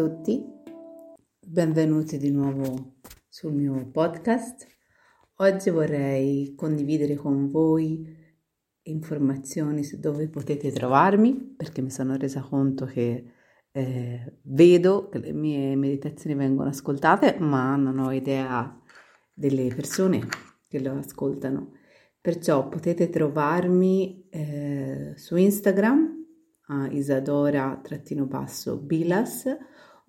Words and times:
Tutti, 0.00 0.42
benvenuti 1.46 2.16
di 2.16 2.30
nuovo 2.30 2.94
sul 3.28 3.52
mio 3.52 3.86
podcast. 3.90 4.66
Oggi 5.34 5.68
vorrei 5.68 6.54
condividere 6.56 7.16
con 7.16 7.50
voi 7.50 8.16
informazioni 8.84 9.84
su 9.84 9.98
dove 9.98 10.30
potete 10.30 10.72
trovarmi 10.72 11.54
perché 11.54 11.82
mi 11.82 11.90
sono 11.90 12.16
resa 12.16 12.40
conto 12.40 12.86
che 12.86 13.30
eh, 13.72 14.38
vedo 14.44 15.10
che 15.10 15.18
le 15.18 15.34
mie 15.34 15.76
meditazioni 15.76 16.34
vengono 16.34 16.70
ascoltate 16.70 17.36
ma 17.38 17.76
non 17.76 17.98
ho 17.98 18.10
idea 18.10 18.80
delle 19.34 19.66
persone 19.66 20.26
che 20.66 20.80
lo 20.80 20.96
ascoltano. 20.96 21.72
Perciò 22.18 22.70
potete 22.70 23.10
trovarmi 23.10 24.26
eh, 24.30 25.12
su 25.16 25.36
Instagram 25.36 26.24
a 26.68 26.88
isadora-bilas 26.90 29.58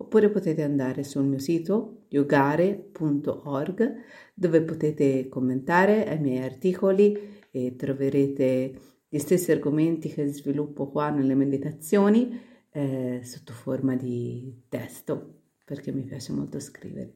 oppure 0.02 0.30
potete 0.30 0.62
andare 0.62 1.04
sul 1.04 1.24
mio 1.24 1.38
sito 1.38 2.04
yogare.org 2.08 3.94
dove 4.34 4.62
potete 4.62 5.28
commentare 5.28 6.06
ai 6.06 6.20
miei 6.20 6.42
articoli 6.44 7.40
e 7.50 7.76
troverete 7.76 8.74
gli 9.08 9.18
stessi 9.18 9.52
argomenti 9.52 10.08
che 10.08 10.26
sviluppo 10.26 10.90
qua 10.90 11.10
nelle 11.10 11.34
meditazioni 11.34 12.38
eh, 12.70 13.20
sotto 13.22 13.52
forma 13.52 13.94
di 13.94 14.64
testo 14.68 15.42
perché 15.64 15.92
mi 15.92 16.02
piace 16.02 16.32
molto 16.32 16.58
scrivere. 16.58 17.14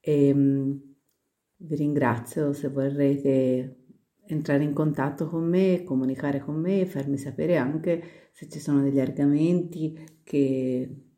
E, 0.00 0.32
um, 0.32 0.80
vi 1.56 1.74
ringrazio 1.74 2.52
se 2.52 2.68
vorrete 2.68 3.76
entrare 4.26 4.64
in 4.64 4.72
contatto 4.72 5.28
con 5.28 5.44
me, 5.44 5.82
comunicare 5.84 6.40
con 6.40 6.56
me 6.56 6.80
e 6.80 6.86
farmi 6.86 7.18
sapere 7.18 7.56
anche 7.56 8.30
se 8.32 8.48
ci 8.48 8.58
sono 8.58 8.82
degli 8.82 9.00
argomenti 9.00 10.20
che 10.24 11.09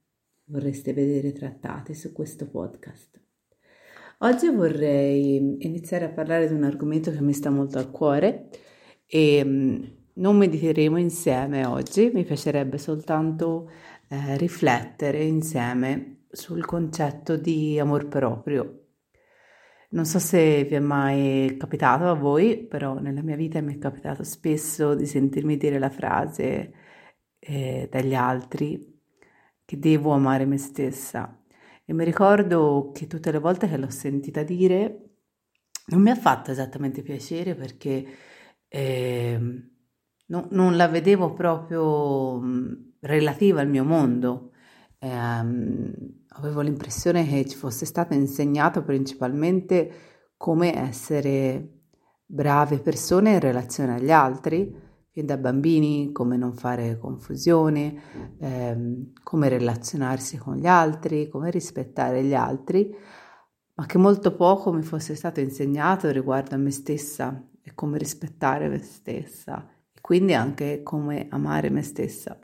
vorreste 0.52 0.92
vedere 0.92 1.32
trattati 1.32 1.94
su 1.94 2.12
questo 2.12 2.46
podcast. 2.46 3.18
Oggi 4.18 4.50
vorrei 4.50 5.56
iniziare 5.66 6.04
a 6.04 6.10
parlare 6.10 6.46
di 6.46 6.52
un 6.52 6.62
argomento 6.62 7.10
che 7.10 7.22
mi 7.22 7.32
sta 7.32 7.48
molto 7.48 7.78
a 7.78 7.86
cuore 7.86 8.50
e 9.06 9.42
mm, 9.42 9.82
non 10.14 10.36
mediteremo 10.36 10.98
insieme 10.98 11.64
oggi, 11.64 12.10
mi 12.12 12.24
piacerebbe 12.24 12.76
soltanto 12.76 13.70
eh, 14.08 14.36
riflettere 14.36 15.24
insieme 15.24 16.26
sul 16.30 16.64
concetto 16.66 17.36
di 17.36 17.78
amor 17.78 18.08
proprio 18.08 18.76
non 19.92 20.06
so 20.06 20.18
se 20.18 20.64
vi 20.64 20.74
è 20.74 20.78
mai 20.78 21.54
capitato 21.58 22.08
a 22.08 22.14
voi, 22.14 22.64
però 22.66 22.98
nella 22.98 23.20
mia 23.20 23.36
vita 23.36 23.60
mi 23.60 23.74
è 23.74 23.78
capitato 23.78 24.24
spesso 24.24 24.94
di 24.94 25.04
sentirmi 25.04 25.58
dire 25.58 25.78
la 25.78 25.90
frase 25.90 26.72
eh, 27.38 27.88
dagli 27.90 28.14
altri 28.14 28.91
che 29.64 29.78
devo 29.78 30.12
amare 30.12 30.44
me 30.44 30.58
stessa. 30.58 31.38
E 31.84 31.92
mi 31.92 32.04
ricordo 32.04 32.90
che 32.94 33.06
tutte 33.06 33.30
le 33.30 33.38
volte 33.38 33.68
che 33.68 33.76
l'ho 33.76 33.90
sentita 33.90 34.42
dire 34.42 35.12
non 35.86 36.00
mi 36.00 36.10
ha 36.10 36.14
fatto 36.14 36.50
esattamente 36.50 37.02
piacere 37.02 37.54
perché 37.54 38.06
eh, 38.68 39.38
no, 40.26 40.46
non 40.50 40.76
la 40.76 40.88
vedevo 40.88 41.32
proprio 41.32 42.38
mh, 42.38 42.94
relativa 43.00 43.60
al 43.60 43.68
mio 43.68 43.84
mondo. 43.84 44.52
Eh, 44.98 45.08
avevo 45.08 46.60
l'impressione 46.60 47.26
che 47.26 47.46
ci 47.46 47.56
fosse 47.56 47.84
stato 47.84 48.14
insegnato 48.14 48.82
principalmente 48.84 50.10
come 50.36 50.76
essere 50.76 51.80
brave 52.24 52.78
persone 52.78 53.32
in 53.32 53.40
relazione 53.40 53.94
agli 53.94 54.10
altri, 54.10 54.74
fin 55.12 55.26
da 55.26 55.36
bambini, 55.36 56.10
come 56.10 56.38
non 56.38 56.54
fare 56.54 56.96
confusione, 56.98 58.34
ehm, 58.38 59.12
come 59.22 59.48
relazionarsi 59.50 60.38
con 60.38 60.56
gli 60.56 60.66
altri, 60.66 61.28
come 61.28 61.50
rispettare 61.50 62.24
gli 62.24 62.32
altri, 62.32 62.94
ma 63.74 63.84
che 63.84 63.98
molto 63.98 64.34
poco 64.34 64.72
mi 64.72 64.82
fosse 64.82 65.14
stato 65.14 65.40
insegnato 65.40 66.10
riguardo 66.10 66.54
a 66.54 66.58
me 66.58 66.70
stessa 66.70 67.46
e 67.62 67.74
come 67.74 67.98
rispettare 67.98 68.68
me 68.68 68.78
stessa 68.78 69.68
e 69.92 70.00
quindi 70.00 70.32
anche 70.32 70.82
come 70.82 71.26
amare 71.28 71.68
me 71.68 71.82
stessa. 71.82 72.38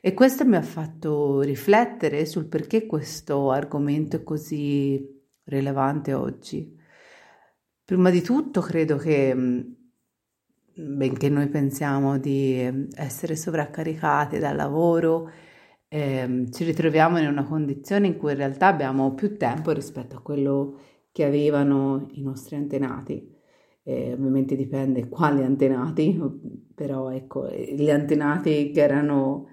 E 0.00 0.12
questo 0.12 0.44
mi 0.44 0.56
ha 0.56 0.62
fatto 0.62 1.40
riflettere 1.42 2.26
sul 2.26 2.46
perché 2.46 2.84
questo 2.86 3.52
argomento 3.52 4.16
è 4.16 4.22
così 4.24 5.22
rilevante 5.44 6.14
oggi. 6.14 6.76
Prima 7.84 8.10
di 8.10 8.22
tutto 8.22 8.60
credo 8.60 8.96
che, 8.96 9.34
benché 10.74 11.28
noi 11.28 11.48
pensiamo 11.48 12.18
di 12.18 12.66
mm, 12.70 12.84
essere 12.94 13.36
sovraccaricati 13.36 14.38
dal 14.38 14.56
lavoro, 14.56 15.30
eh, 15.88 16.46
ci 16.50 16.64
ritroviamo 16.64 17.18
in 17.18 17.26
una 17.26 17.44
condizione 17.44 18.06
in 18.06 18.16
cui 18.16 18.32
in 18.32 18.38
realtà 18.38 18.68
abbiamo 18.68 19.14
più 19.14 19.36
tempo 19.36 19.72
rispetto 19.72 20.16
a 20.16 20.22
quello 20.22 20.78
che 21.12 21.24
avevano 21.24 22.06
i 22.12 22.22
nostri 22.22 22.56
antenati. 22.56 23.30
Eh, 23.84 24.12
ovviamente 24.12 24.56
dipende 24.56 25.08
quali 25.08 25.42
antenati, 25.42 26.18
però 26.74 27.10
ecco, 27.10 27.48
gli 27.50 27.90
antenati 27.90 28.70
che 28.70 28.80
erano 28.80 29.48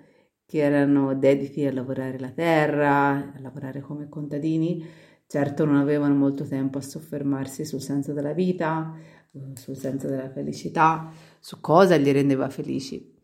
che 0.50 0.62
erano 0.62 1.13
dediti 1.13 1.63
a 1.68 1.72
lavorare 1.72 2.18
la 2.18 2.31
terra, 2.31 3.33
a 3.36 3.39
lavorare 3.39 3.81
come 3.81 4.10
contadini, 4.10 4.83
certo 5.30 5.64
non 5.64 5.76
avevano 5.76 6.16
molto 6.16 6.44
tempo 6.44 6.80
a 6.80 6.81
soffermarsi 6.81 7.64
sul 7.64 7.81
senso 7.81 8.14
della 8.14 8.34
vita, 8.34 8.96
sul 9.54 9.78
senso 9.78 10.08
della 10.08 10.31
felicità, 10.31 11.12
su 11.40 11.62
cosa 11.62 11.96
li 11.98 12.12
rendeva 12.12 12.50
felici. 12.50 13.16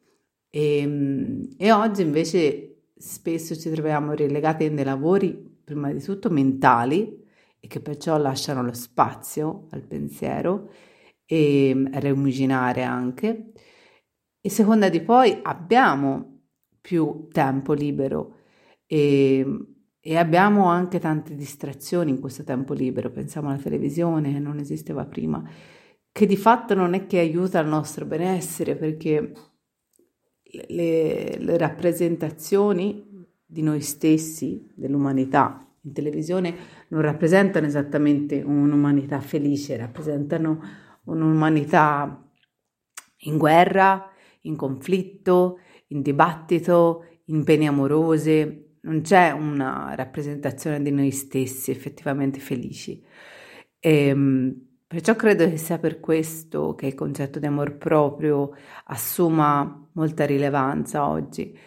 E, 0.52 0.78
ehm, 0.78 1.56
e 1.57 1.72
oggi 1.72 2.04
invece 2.04 2.90
spesso 2.96 3.56
ci 3.56 3.72
troviamo 3.72 4.13
relegati 4.13 4.66
in 4.66 4.75
dei 4.75 4.86
lavori, 4.86 5.34
prima 5.63 5.92
di 5.92 6.00
tutto 6.00 6.30
mentali, 6.30 7.24
e 7.60 7.68
che 7.68 7.80
perciò 7.80 8.18
lasciano 8.19 8.62
lo 8.62 8.74
spazio 8.74 9.66
al 9.72 9.81
pensiero 9.81 10.69
e 11.25 11.90
a 11.92 11.98
rimuginare 11.98 12.84
anche. 12.84 13.51
E 14.40 14.50
seconda 14.51 14.90
di 14.90 15.01
poi 15.01 15.40
abbiamo 15.42 16.42
più 16.80 17.30
tempo 17.31 17.74
libero 17.74 18.36
e, 18.86 19.75
e 20.07 20.18
abbiamo 20.18 20.66
anche 20.66 21.00
tante 21.00 21.34
distrazioni 21.34 22.12
in 22.12 22.19
questo 22.19 22.44
tempo 22.44 22.75
libero, 22.75 23.10
pensiamo 23.10 23.50
alla 23.50 23.57
televisione 23.57 24.34
che 24.34 24.38
non 24.38 24.60
esisteva 24.60 25.04
prima, 25.04 25.44
che 26.12 26.28
di 26.28 26.38
fatto 26.38 26.75
non 26.75 26.94
è 26.94 27.07
che 27.07 27.18
aiuta 27.18 27.60
il 27.60 27.68
nostro 27.68 28.06
benessere 28.06 28.75
perché 28.75 29.34
le, 30.68 31.38
le 31.40 31.57
rappresentazioni 31.57 33.25
di 33.44 33.63
noi 33.63 33.81
stessi, 33.81 34.72
dell'umanità 34.75 35.68
in 35.81 35.92
televisione, 35.92 36.56
non 36.90 37.01
rappresentano 37.01 37.66
esattamente 37.66 38.44
un'umanità 38.44 39.19
felice, 39.22 39.75
rappresentano 39.75 40.62
un'umanità 41.06 42.30
in 43.22 43.40
guerra, 43.40 44.08
in 44.42 44.56
conflitto, 44.56 45.58
in 45.88 46.04
dibattito, 46.04 47.06
in 47.25 47.44
pene 47.44 47.66
amorose, 47.66 48.64
non 48.86 49.02
c'è 49.02 49.32
una 49.32 49.94
rappresentazione 49.96 50.82
di 50.82 50.92
noi 50.92 51.12
stessi 51.12 51.72
effettivamente 51.72 52.40
felici. 52.40 53.04
E, 53.80 54.08
ehm, 54.08 54.68
perciò 54.88 55.16
credo 55.16 55.50
che 55.50 55.58
sia 55.58 55.80
per 55.80 56.00
questo 56.00 56.76
che 56.76 56.88
il 56.88 56.96
concetto 56.96 57.40
di 57.40 57.46
amor 57.48 57.78
proprio 57.78 58.52
assuma 58.86 59.90
molta 59.94 60.26
rilevanza 60.26 61.08
oggi. 61.08 61.58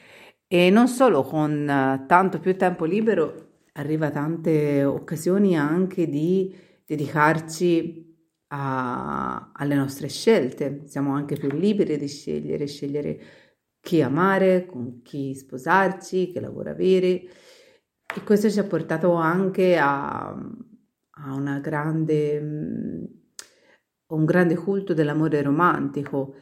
E 0.47 0.71
non 0.71 0.89
solo 0.89 1.23
con 1.23 2.05
tanto 2.07 2.39
più 2.41 2.57
tempo 2.57 2.85
libero 2.85 3.47
arriva 3.75 4.11
tante 4.11 4.85
occasioni 4.85 5.57
anche 5.59 6.09
di 6.09 6.55
dedicarci 6.87 8.07
a, 8.49 9.53
alle 9.53 9.75
nostre 9.75 10.09
scelte, 10.09 10.83
siamo 10.87 11.15
anche 11.15 11.37
più 11.37 11.51
liberi 11.51 11.99
di 11.99 12.09
scegliere, 12.09 12.67
scegliere 12.67 13.21
chi 13.81 14.03
amare, 14.03 14.67
con 14.67 15.03
chi 15.03 15.35
sposarci, 15.35 16.31
che 16.33 16.41
lavoro 16.41 16.71
avere. 16.71 17.23
E 18.15 18.23
questo 18.25 18.51
ci 18.51 18.59
ha 18.59 18.65
portato 18.65 19.13
anche 19.13 19.77
a, 19.77 20.29
a 20.29 21.59
grande, 21.61 22.39
un 24.07 24.25
grande 24.25 24.55
culto 24.57 24.95
dell'amore 24.95 25.43
romantico 25.43 26.35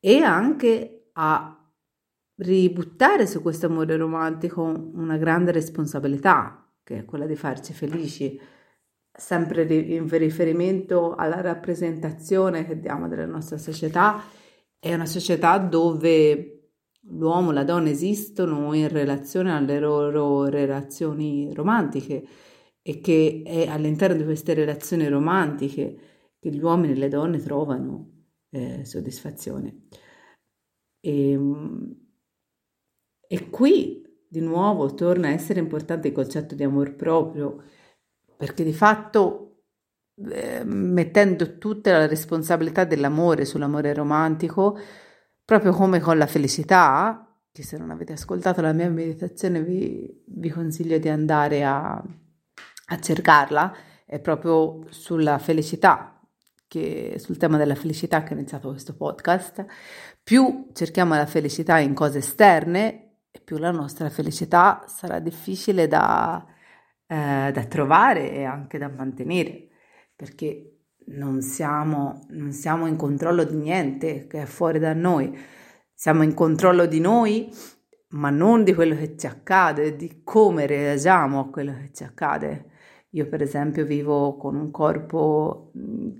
e 0.00 0.22
anche 0.22 1.10
a 1.12 1.56
ributtare 2.36 3.26
su 3.26 3.40
questo 3.42 3.66
amore 3.66 3.96
romantico 3.96 4.62
una 4.62 5.16
grande 5.16 5.52
responsabilità, 5.52 6.70
che 6.82 6.98
è 6.98 7.04
quella 7.04 7.26
di 7.26 7.36
farci 7.36 7.72
felici, 7.72 8.38
sempre 9.10 9.62
in 9.62 10.08
riferimento 10.08 11.14
alla 11.14 11.40
rappresentazione 11.40 12.66
che 12.66 12.78
diamo 12.78 13.08
della 13.08 13.26
nostra 13.26 13.56
società. 13.56 14.22
È 14.78 14.92
una 14.92 15.06
società 15.06 15.58
dove 15.58 16.55
l'uomo 17.08 17.50
e 17.50 17.54
la 17.54 17.64
donna 17.64 17.90
esistono 17.90 18.72
in 18.74 18.88
relazione 18.88 19.52
alle 19.52 19.78
loro 19.78 20.44
relazioni 20.46 21.52
romantiche 21.54 22.26
e 22.82 23.00
che 23.00 23.42
è 23.44 23.66
all'interno 23.66 24.16
di 24.16 24.24
queste 24.24 24.54
relazioni 24.54 25.08
romantiche 25.08 25.98
che 26.38 26.50
gli 26.50 26.60
uomini 26.62 26.92
e 26.92 26.96
le 26.96 27.08
donne 27.08 27.38
trovano 27.38 28.24
eh, 28.50 28.84
soddisfazione. 28.84 29.86
E, 31.00 31.30
ehm, 31.30 31.96
e 33.28 33.50
qui 33.50 34.04
di 34.28 34.40
nuovo 34.40 34.94
torna 34.94 35.28
a 35.28 35.32
essere 35.32 35.60
importante 35.60 36.08
il 36.08 36.14
concetto 36.14 36.54
di 36.54 36.62
amor 36.62 36.94
proprio, 36.94 37.62
perché 38.36 38.64
di 38.64 38.72
fatto 38.72 39.62
eh, 40.30 40.62
mettendo 40.64 41.58
tutta 41.58 41.92
la 41.92 42.06
responsabilità 42.06 42.84
dell'amore 42.84 43.44
sull'amore 43.44 43.92
romantico, 43.94 44.78
proprio 45.46 45.72
come 45.72 46.00
con 46.00 46.18
la 46.18 46.26
felicità, 46.26 47.24
che 47.52 47.62
se 47.62 47.78
non 47.78 47.90
avete 47.90 48.12
ascoltato 48.12 48.60
la 48.60 48.72
mia 48.72 48.90
meditazione 48.90 49.62
vi, 49.62 50.24
vi 50.26 50.50
consiglio 50.50 50.98
di 50.98 51.08
andare 51.08 51.64
a, 51.64 51.92
a 51.92 53.00
cercarla, 53.00 53.74
è 54.04 54.18
proprio 54.18 54.84
sulla 54.90 55.38
felicità, 55.38 56.20
che, 56.66 57.14
sul 57.18 57.36
tema 57.36 57.56
della 57.58 57.76
felicità 57.76 58.24
che 58.24 58.34
ho 58.34 58.36
iniziato 58.36 58.70
questo 58.70 58.96
podcast. 58.96 59.64
Più 60.22 60.70
cerchiamo 60.72 61.14
la 61.14 61.26
felicità 61.26 61.78
in 61.78 61.94
cose 61.94 62.18
esterne, 62.18 63.18
più 63.44 63.56
la 63.58 63.70
nostra 63.70 64.10
felicità 64.10 64.84
sarà 64.88 65.20
difficile 65.20 65.86
da, 65.86 66.44
eh, 67.06 67.50
da 67.52 67.64
trovare 67.66 68.32
e 68.32 68.42
anche 68.42 68.78
da 68.78 68.88
mantenere, 68.88 69.68
perché 70.16 70.75
non 71.06 71.42
siamo, 71.42 72.26
non 72.30 72.52
siamo 72.52 72.86
in 72.86 72.96
controllo 72.96 73.44
di 73.44 73.56
niente 73.56 74.26
che 74.26 74.42
è 74.42 74.46
fuori 74.46 74.78
da 74.78 74.92
noi, 74.92 75.36
siamo 75.94 76.22
in 76.22 76.34
controllo 76.34 76.86
di 76.86 77.00
noi, 77.00 77.50
ma 78.10 78.30
non 78.30 78.64
di 78.64 78.74
quello 78.74 78.96
che 78.96 79.16
ci 79.16 79.26
accade, 79.26 79.96
di 79.96 80.22
come 80.24 80.66
reagiamo 80.66 81.40
a 81.40 81.48
quello 81.48 81.72
che 81.72 81.90
ci 81.92 82.04
accade. 82.04 82.70
Io 83.10 83.28
per 83.28 83.40
esempio 83.42 83.84
vivo 83.84 84.36
con 84.36 84.56
un 84.56 84.70
corpo 84.70 85.72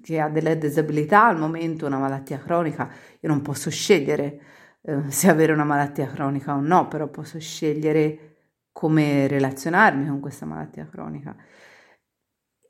che 0.02 0.20
ha 0.20 0.28
delle 0.28 0.56
disabilità 0.56 1.26
al 1.26 1.38
momento, 1.38 1.86
una 1.86 1.98
malattia 1.98 2.38
cronica, 2.38 2.90
io 3.20 3.28
non 3.28 3.42
posso 3.42 3.70
scegliere 3.70 4.40
eh, 4.82 5.10
se 5.10 5.28
avere 5.28 5.52
una 5.52 5.64
malattia 5.64 6.06
cronica 6.06 6.54
o 6.54 6.60
no, 6.60 6.88
però 6.88 7.08
posso 7.08 7.38
scegliere 7.38 8.36
come 8.72 9.26
relazionarmi 9.26 10.06
con 10.06 10.20
questa 10.20 10.46
malattia 10.46 10.86
cronica. 10.90 11.34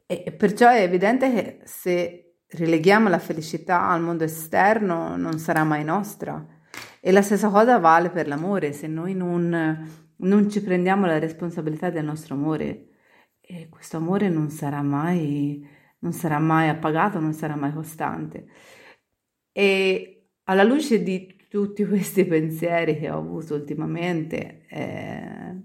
E 0.09 0.33
perciò 0.33 0.69
è 0.69 0.83
evidente 0.83 1.33
che 1.33 1.61
se 1.65 2.37
releghiamo 2.47 3.09
la 3.09 3.19
felicità 3.19 3.89
al 3.89 4.01
mondo 4.01 4.23
esterno 4.23 5.17
non 5.17 5.39
sarà 5.39 5.65
mai 5.65 5.83
nostra. 5.83 6.47
E 7.01 7.11
la 7.11 7.23
stessa 7.23 7.49
cosa 7.51 7.79
vale 7.79 8.11
per 8.11 8.29
l'amore, 8.29 8.73
se 8.73 8.87
noi 8.87 9.15
non, 9.15 10.15
non 10.19 10.49
ci 10.49 10.63
prendiamo 10.63 11.07
la 11.07 11.19
responsabilità 11.19 11.91
del 11.91 12.05
nostro 12.05 12.35
amore, 12.35 12.89
e 13.41 13.69
questo 13.69 13.97
amore 13.97 14.29
non 14.29 14.49
sarà 14.51 14.81
mai, 14.83 15.67
non 16.01 16.13
sarà 16.13 16.39
mai 16.39 16.69
appagato, 16.69 17.19
non 17.19 17.33
sarà 17.33 17.57
mai 17.57 17.73
costante. 17.73 18.47
E 19.51 20.29
alla 20.45 20.63
luce 20.63 21.03
di 21.03 21.47
tutti 21.49 21.85
questi 21.85 22.25
pensieri 22.25 22.97
che 22.99 23.11
ho 23.11 23.19
avuto 23.19 23.55
ultimamente, 23.55 24.67
eh, 24.69 25.63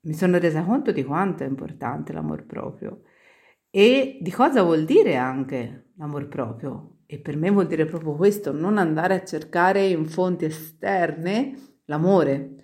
mi 0.00 0.14
sono 0.14 0.38
resa 0.38 0.62
conto 0.62 0.92
di 0.92 1.02
quanto 1.02 1.42
è 1.42 1.46
importante 1.46 2.12
l'amor 2.12 2.44
proprio 2.44 3.02
e 3.76 4.18
di 4.20 4.30
cosa 4.30 4.62
vuol 4.62 4.84
dire 4.84 5.16
anche 5.16 5.86
l'amor 5.96 6.28
proprio. 6.28 6.98
E 7.06 7.18
per 7.18 7.36
me 7.36 7.50
vuol 7.50 7.66
dire 7.66 7.86
proprio 7.86 8.14
questo, 8.14 8.52
non 8.52 8.78
andare 8.78 9.14
a 9.14 9.24
cercare 9.24 9.84
in 9.88 10.06
fonti 10.06 10.44
esterne 10.44 11.80
l'amore. 11.86 12.54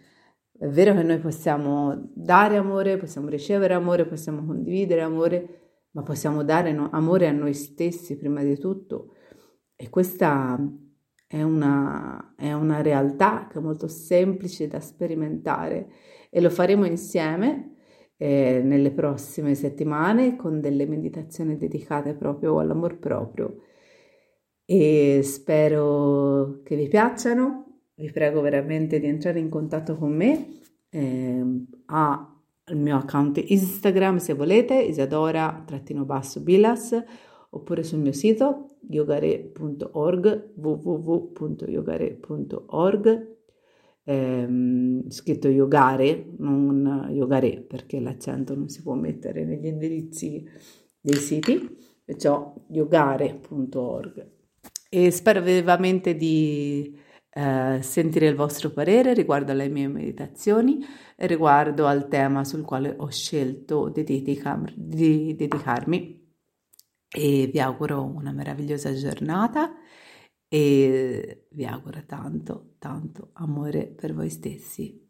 È 0.57 0.69
vero 0.69 0.95
che 0.95 1.03
noi 1.03 1.19
possiamo 1.19 2.13
dare 2.15 2.59
amore, 2.59 2.97
possiamo 2.97 3.29
ricevere 3.29 3.75
amore, 3.75 4.07
possiamo 4.07 4.45
condividere 4.45 5.01
amore, 5.01 5.79
ma 5.91 6.05
possiamo 6.05 6.45
dare 6.45 6.71
amore 6.93 7.27
a 7.27 7.33
noi 7.33 7.55
stessi 7.55 8.17
prima 8.17 8.45
di 8.45 8.57
tutto. 8.57 9.15
E 9.75 9.91
questa 9.91 10.65
è 11.27 11.43
una, 11.43 12.35
è 12.37 12.53
una 12.53 12.83
realtà 12.83 13.49
che 13.51 13.59
è 13.59 13.61
molto 13.61 13.89
semplice 13.89 14.69
da 14.69 14.79
sperimentare 14.79 15.89
e 16.31 16.41
lo 16.41 16.51
faremo 16.51 16.85
insieme 16.85 17.70
eh, 18.23 18.61
nelle 18.63 18.91
prossime 18.91 19.55
settimane 19.55 20.37
con 20.37 20.61
delle 20.61 20.85
meditazioni 20.85 21.57
dedicate 21.57 22.13
proprio 22.13 22.59
all'amor 22.59 22.99
proprio 22.99 23.63
e 24.67 25.21
spero 25.23 26.61
che 26.63 26.77
vi 26.77 26.87
piacciono. 26.87 27.79
Vi 27.95 28.11
prego 28.11 28.43
veramente 28.43 29.01
di 29.01 29.07
entrare 29.07 29.39
in 29.39 29.49
contatto 29.49 29.97
con 29.97 30.15
me 30.15 30.59
eh, 30.91 31.43
al 31.87 32.77
mio 32.77 32.97
account 32.97 33.43
Instagram 33.43 34.19
se 34.19 34.35
volete, 34.35 34.75
isadora-bilas 34.75 37.03
oppure 37.49 37.83
sul 37.83 38.01
mio 38.01 38.13
sito 38.13 38.77
yogare.org 38.87 40.51
www.yogare.org 40.57 43.29
ehm, 44.05 44.90
scritto 45.09 45.49
yogare, 45.49 46.33
non 46.39 47.09
yogare 47.11 47.61
perché 47.61 48.01
l'accento 48.01 48.55
non 48.55 48.69
si 48.69 48.83
può 48.83 48.95
mettere 48.95 49.45
negli 49.45 49.67
indirizzi 49.67 50.47
dei 51.01 51.17
siti, 51.17 51.77
perciò 52.05 52.55
yogare.org. 52.69 54.29
E 54.89 55.11
spero 55.11 55.41
vivamente 55.41 56.17
di 56.17 56.99
eh, 57.33 57.79
sentire 57.81 58.27
il 58.27 58.35
vostro 58.35 58.71
parere 58.71 59.15
riguardo 59.15 59.53
alle 59.53 59.69
mie 59.69 59.87
meditazioni 59.87 60.85
e 61.17 61.27
riguardo 61.27 61.87
al 61.87 62.09
tema 62.09 62.45
sul 62.45 62.65
quale 62.65 62.95
ho 62.97 63.09
scelto 63.09 63.89
di, 63.89 64.03
dedica- 64.03 64.63
di 64.75 65.35
dedicarmi. 65.37 66.19
E 67.13 67.51
vi 67.53 67.61
auguro 67.61 68.05
una 68.05 68.33
meravigliosa 68.33 68.93
giornata 68.93 69.73
e 70.53 71.47
vi 71.53 71.65
auguro 71.65 72.05
tanto, 72.07 72.75
tanto 72.79 73.31
amore 73.35 73.87
per 73.87 74.13
voi 74.13 74.29
stessi. 74.29 75.10